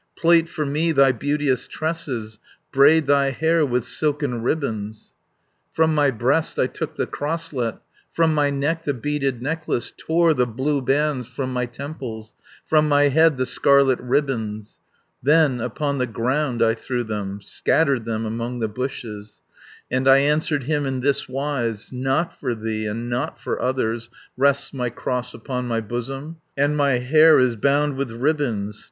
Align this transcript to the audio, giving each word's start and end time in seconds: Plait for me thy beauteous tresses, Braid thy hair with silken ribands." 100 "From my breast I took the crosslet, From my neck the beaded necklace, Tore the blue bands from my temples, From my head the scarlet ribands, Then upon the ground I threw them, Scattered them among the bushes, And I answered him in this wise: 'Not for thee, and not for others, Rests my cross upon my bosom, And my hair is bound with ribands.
Plait 0.17 0.49
for 0.49 0.65
me 0.65 0.91
thy 0.91 1.11
beauteous 1.11 1.67
tresses, 1.67 2.39
Braid 2.71 3.05
thy 3.05 3.29
hair 3.29 3.63
with 3.63 3.85
silken 3.85 4.41
ribands." 4.41 5.13
100 5.75 5.75
"From 5.75 5.93
my 5.93 6.09
breast 6.09 6.57
I 6.57 6.65
took 6.65 6.95
the 6.95 7.05
crosslet, 7.05 7.77
From 8.11 8.33
my 8.33 8.49
neck 8.49 8.83
the 8.83 8.95
beaded 8.95 9.43
necklace, 9.43 9.93
Tore 9.95 10.33
the 10.33 10.47
blue 10.47 10.81
bands 10.81 11.27
from 11.27 11.53
my 11.53 11.67
temples, 11.67 12.33
From 12.65 12.87
my 12.89 13.09
head 13.09 13.37
the 13.37 13.45
scarlet 13.45 13.99
ribands, 13.99 14.79
Then 15.21 15.61
upon 15.61 15.99
the 15.99 16.07
ground 16.07 16.63
I 16.63 16.73
threw 16.73 17.03
them, 17.03 17.39
Scattered 17.43 18.03
them 18.03 18.25
among 18.25 18.57
the 18.59 18.67
bushes, 18.67 19.39
And 19.91 20.07
I 20.07 20.17
answered 20.17 20.63
him 20.63 20.87
in 20.87 21.01
this 21.01 21.29
wise: 21.29 21.91
'Not 21.91 22.39
for 22.39 22.55
thee, 22.55 22.87
and 22.87 23.07
not 23.07 23.39
for 23.39 23.61
others, 23.61 24.09
Rests 24.35 24.73
my 24.73 24.89
cross 24.89 25.35
upon 25.35 25.67
my 25.67 25.79
bosom, 25.79 26.37
And 26.57 26.75
my 26.75 26.93
hair 26.97 27.37
is 27.37 27.55
bound 27.55 27.97
with 27.97 28.09
ribands. 28.11 28.79